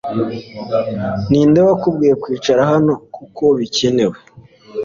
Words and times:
Ninde 1.29 1.59
wakubwiye 1.67 2.13
kwicara 2.23 2.61
hano 2.71 2.93
kuko 3.15 3.43
bikenewe 3.57 4.17